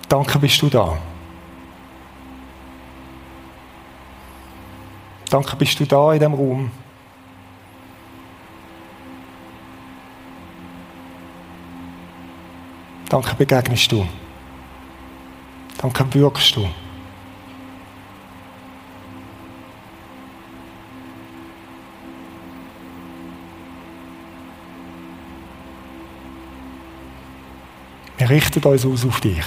[0.08, 0.98] Danke, bist du da.
[5.30, 6.70] Danke, bist du da in dem Raum.
[13.10, 14.06] Danke, begegnest du.
[15.78, 16.68] Danke, wirkst du.
[28.16, 29.44] Wir richten uns aus auf dich.